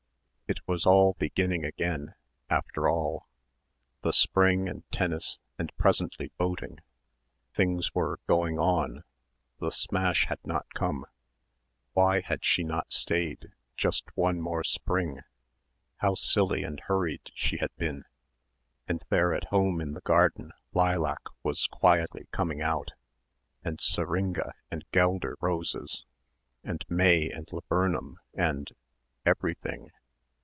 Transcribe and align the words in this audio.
It 0.51 0.67
was 0.67 0.85
all 0.85 1.13
beginning 1.17 1.63
again, 1.63 2.13
after 2.49 2.89
all 2.89 3.25
the 4.01 4.11
spring 4.11 4.67
and 4.67 4.83
tennis 4.91 5.39
and 5.57 5.71
presently 5.77 6.33
boating 6.37 6.81
things 7.55 7.95
were 7.95 8.19
going 8.27 8.59
on... 8.59 9.05
the 9.59 9.71
smash 9.71 10.25
had 10.25 10.39
not 10.45 10.65
come... 10.73 11.05
why 11.93 12.19
had 12.19 12.43
she 12.43 12.65
not 12.65 12.91
stayed... 12.91 13.53
just 13.77 14.03
one 14.17 14.41
more 14.41 14.65
spring?... 14.65 15.21
how 15.99 16.15
silly 16.15 16.63
and 16.65 16.81
hurried 16.81 17.31
she 17.33 17.55
had 17.59 17.73
been, 17.77 18.03
and 18.89 19.05
there 19.07 19.33
at 19.33 19.45
home 19.45 19.79
in 19.79 19.93
the 19.93 20.01
garden 20.01 20.51
lilac 20.73 21.21
was 21.43 21.65
quietly 21.67 22.27
coming 22.31 22.61
out 22.61 22.91
and 23.63 23.79
syringa 23.79 24.51
and 24.69 24.83
guelder 24.91 25.35
roses 25.39 26.05
and 26.61 26.83
May 26.89 27.29
and 27.29 27.47
laburnum 27.53 28.17
and... 28.33 28.67
everything 29.25 29.91